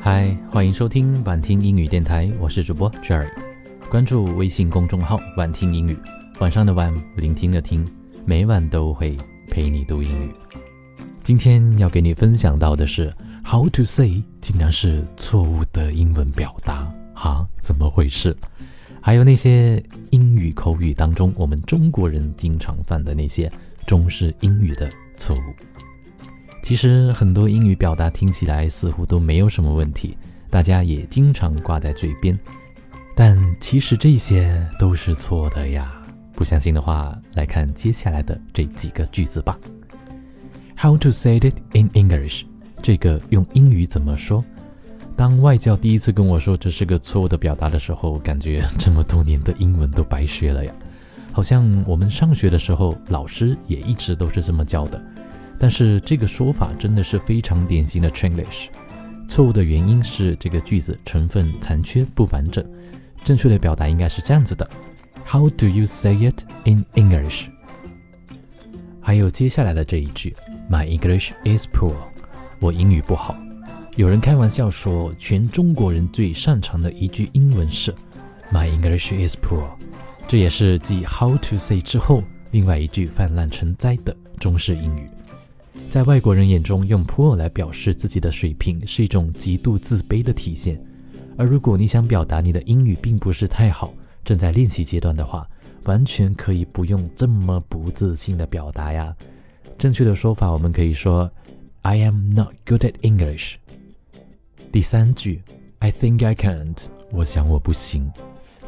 [0.00, 3.28] 嗨，欢迎收听晚听英语电台，我是主播 Jerry。
[3.90, 5.96] 关注微信公众号“晚听英语”，
[6.40, 7.86] 晚上的晚，聆听的听，
[8.24, 9.16] 每晚都会
[9.50, 10.32] 陪你读英语。
[11.22, 13.14] 今天要给你分享到的是
[13.44, 18.36] “How to say” 竟然是错误的英文表达，哈，怎么回事？
[19.00, 23.50] 还有那些英语口语当中，我们中国人经常犯的那些
[23.86, 25.40] 中式英语的错误。
[26.62, 30.16] 其实很多英语表达听起来似乎都没有什么问题，
[30.48, 32.38] 大家也经常挂在嘴边，
[33.16, 35.92] 但其实这些都是错的呀。
[36.34, 39.58] 不相信的话，来看接下来的这几个句子吧。
[40.76, 42.44] How to say it in English？
[42.80, 44.42] 这个用英语怎么说？
[45.16, 50.72] 当外教第一次跟我说这是个错误的表达的时候，感觉这么多年的英文都白学了呀。
[51.32, 55.02] 好像我们上学的时候，老师也一直都是这么教的。
[55.62, 58.66] 但是这个说法真的是非常典型的 Chinglish，
[59.28, 62.64] 错误的原因是这个句子成分残缺不完整。
[63.22, 64.68] 正确的表达应该是这样子的
[65.24, 67.44] ：How do you say it in English？
[69.00, 70.34] 还有接下来的这一句
[70.68, 71.94] ：My English is poor。
[72.58, 73.36] 我英语不好。
[73.94, 77.94] 有人开玩笑说，全中国人最擅长的一句英文是
[78.50, 79.68] My English is poor。
[80.26, 85.08] 这也是继 How to say 之后另外一句泛滥成灾的中式英语。
[85.90, 90.80] 在外国人眼中，用 poor 来表示自己的水平是一种极度自卑的体现。
[91.36, 93.92] 而如果你想表达你的英语并不是太好，
[94.24, 95.48] 正在练习阶段的话，
[95.84, 99.14] 完全可以不用这么不自信的表达呀。
[99.78, 101.30] 正确的说法，我们可以说
[101.80, 103.54] I am not good at English。
[104.70, 105.42] 第三句
[105.78, 106.76] I think I can't，
[107.10, 108.10] 我想我不行。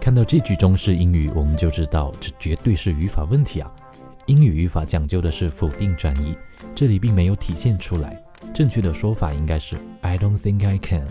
[0.00, 3.70] 看到这句中式英语，我们就知道这绝对是语法问题啊。
[4.26, 6.34] 英语语法讲究的是否定转移，
[6.74, 8.18] 这里并没有体现出来。
[8.54, 11.06] 正确的说法应该是 I don't think I can。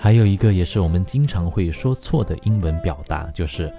[0.00, 3.72] 还有一个也是我们经常会说错的英文表达，就是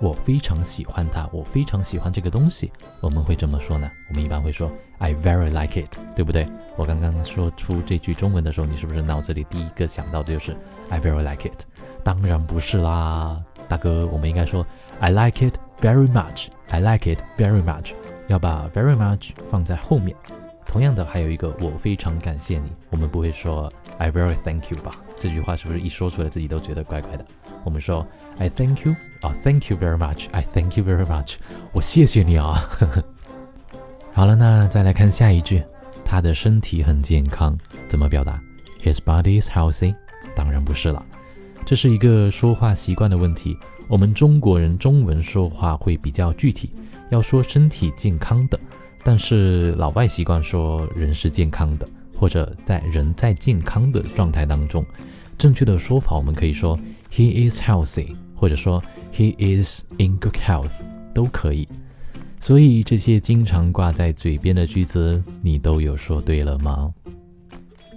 [0.00, 2.70] 我非常喜欢它，我非常喜欢这个东西。
[3.00, 3.90] 我们会怎么说呢？
[4.08, 6.46] 我们一般会说 I very like it，对不对？
[6.76, 10.56] 我刚刚说出这句中文的时候，你是不是脑子里第一个想到的就是
[10.88, 11.64] I very like it？
[12.04, 14.64] 当然不是啦，大哥，我们应该说
[15.00, 16.48] I like it very much。
[16.68, 17.92] I like it very much，
[18.28, 20.16] 要把 very much 放在后面。
[20.64, 24.94] 同样的，还有一个我非常感谢你，我们不会说 I very thank you 吧？
[25.18, 27.26] 这句话是不是一说出来自己都觉得怪怪的？
[27.64, 28.06] 我们说
[28.38, 31.34] I thank you 啊，thank you very much，I thank you very much，
[31.72, 32.70] 我谢谢你啊。
[34.12, 35.62] 好了，那再来看下一句，
[36.04, 37.58] 他的身体很健康，
[37.88, 38.40] 怎么表达
[38.84, 39.96] ？His body is healthy？
[40.36, 41.04] 当然不是了，
[41.66, 43.58] 这是一个说话习惯的问题。
[43.90, 46.70] 我们中国人中文说话会比较具体，
[47.10, 48.56] 要说身体健康的，
[49.02, 51.84] 但是老外习惯说人是健康的，
[52.14, 54.86] 或者在人在健康的状态当中，
[55.36, 56.78] 正确的说法我们可以说
[57.12, 58.80] he is healthy，或者说
[59.12, 60.70] he is in good health
[61.12, 61.66] 都可以。
[62.38, 66.94] 所以这些经常挂在嘴边的句子，你都有说对了吗？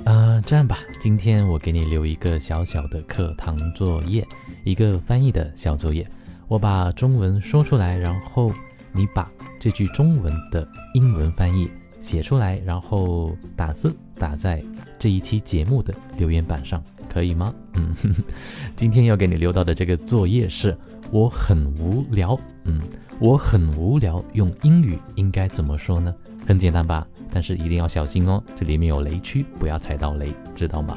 [0.06, 4.28] 啊，这样吧，今天我给你留一个小小的课堂作业，
[4.66, 6.06] 一个翻译的小作业。
[6.50, 8.52] 我把中文说出来，然后
[8.92, 11.70] 你把这句中文的英文翻译
[12.02, 14.62] 写出来，然后打字打在
[15.00, 17.54] 这一期节目的留言板上，可以吗？
[17.76, 17.96] 嗯，
[18.76, 20.78] 今天要给你留到的这个作业是：
[21.12, 22.38] 我很无聊。
[22.66, 22.82] 嗯，
[23.20, 26.14] 我很无聊，用英语应该怎么说呢？
[26.46, 27.08] 很简单吧？
[27.34, 30.96] 但是一定要小心哦，这里面有雷区，不要踩到雷，知道吗？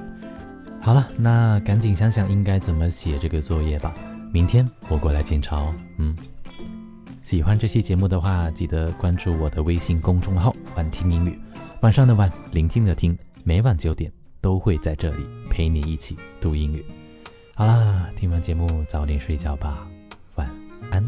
[0.82, 3.94] 好了，那赶紧想想应该怎么写这个作业吧。
[4.32, 5.74] 明天我过来检查哦。
[5.96, 6.14] 嗯，
[7.22, 11.38] 喜欢这期节目的话，记得关注我的微信公众号“晚听英语”，
[11.80, 16.84] 晚上的晚，聆听的听，每晚九点都会在这里陪你一起读英语。
[17.54, 19.88] 好啦，听完节目早点睡觉吧，
[20.34, 20.48] 晚
[20.90, 21.02] 安，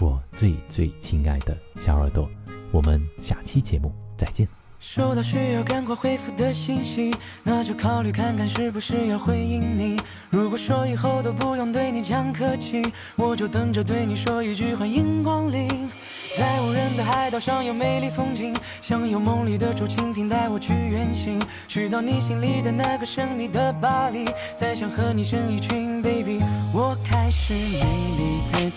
[0.00, 2.28] 我最最亲爱的小耳朵，
[2.72, 4.59] 我们下期节目再见。
[4.80, 9.96] 收到需要赶快回复的信息，那就考虑看看是不是要回应你。
[10.30, 12.82] 如果说以后都不用对你讲客气，
[13.14, 15.68] 我就等着对你说一句欢迎光临。
[16.34, 21.38] 在无人的海岛上有美丽风景，想有梦里的竹蜻蜓带我去远行，
[21.68, 24.24] 去到你心里的那个神秘的巴黎，
[24.56, 26.40] 再想和你生一群 baby。
[26.72, 27.80] 我开始美
[28.16, 28.70] 丽的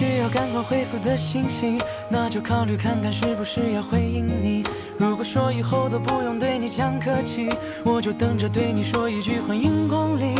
[0.00, 1.76] 需要赶快回复的信息，
[2.08, 4.64] 那就考虑看看是不是要回应你。
[4.98, 7.50] 如果说以后都不用对你讲客气，
[7.84, 10.34] 我就等着对你说一句欢迎光临。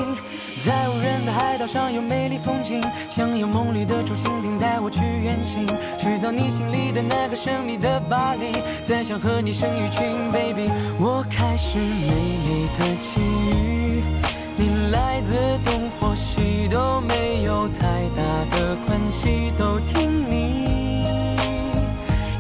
[0.65, 5.67] 在无人的海岛上有美丽风景，想有梦里的竹蜻蜓带我去远行，
[5.99, 8.53] 去到你心里的那个神秘的巴黎，
[8.87, 10.71] 再想和你生一群 baby。
[10.99, 12.09] 我开始美
[12.49, 14.03] 丽的奇遇，
[14.57, 15.80] 你来自东
[16.11, 21.05] 或西都没有太大的关系，都听你，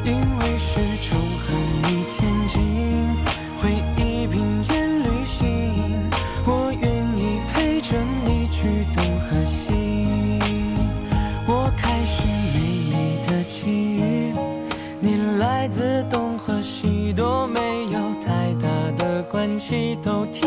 [0.05, 2.61] 因为始终和你前进，
[3.63, 6.11] 回忆并肩旅行，
[6.45, 6.83] 我愿
[7.17, 9.71] 意陪着你去东和西。
[11.47, 12.59] 我开始美
[12.91, 14.35] 丽的奇遇，
[14.99, 20.40] 你来自东和西都没有太大的关系，都听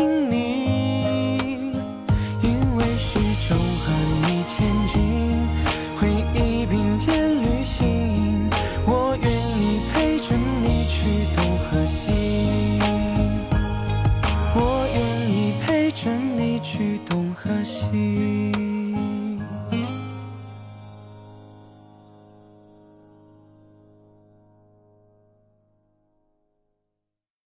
[17.34, 18.33] 和西。